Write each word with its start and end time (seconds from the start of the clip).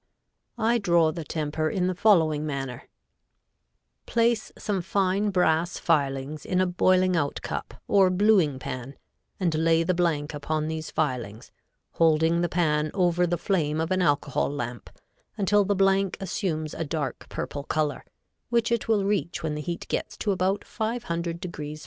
[Illustration: 0.57 0.75
Fig. 0.81 0.85
2.] 0.85 0.89
I 0.89 0.89
draw 0.95 1.11
the 1.11 1.23
temper 1.23 1.69
in 1.69 1.85
the 1.85 1.93
following 1.93 2.43
manner: 2.43 2.87
Place 4.07 4.51
some 4.57 4.81
fine 4.81 5.29
brass 5.29 5.77
filings 5.77 6.43
in 6.43 6.59
a 6.59 6.65
boiling 6.65 7.15
out 7.15 7.39
cup 7.43 7.75
or 7.87 8.09
bluing 8.09 8.57
pan 8.57 8.95
and 9.39 9.53
lay 9.53 9.83
the 9.83 9.93
blank 9.93 10.33
upon 10.33 10.67
these 10.67 10.89
filings, 10.89 11.51
holding 11.91 12.41
the 12.41 12.49
pan 12.49 12.89
over 12.95 13.27
the 13.27 13.37
flame 13.37 13.79
of 13.79 13.91
an 13.91 14.01
alcohol 14.01 14.49
lamp 14.49 14.89
until 15.37 15.63
the 15.63 15.75
blank 15.75 16.17
assumes 16.19 16.73
a 16.73 16.83
dark 16.83 17.27
purple 17.29 17.63
color, 17.63 18.03
which 18.49 18.71
it 18.71 18.87
will 18.87 19.05
reach 19.05 19.43
when 19.43 19.53
the 19.53 19.61
heat 19.61 19.87
gets 19.87 20.17
to 20.17 20.31
about 20.31 20.61
500° 20.61 21.73
F. 21.75 21.79